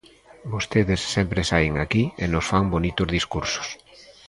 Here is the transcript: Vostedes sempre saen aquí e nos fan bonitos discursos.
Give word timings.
Vostedes 0.53 1.01
sempre 1.15 1.41
saen 1.51 1.73
aquí 1.77 2.03
e 2.23 2.25
nos 2.31 2.45
fan 2.49 2.65
bonitos 2.73 3.07
discursos. 3.17 3.67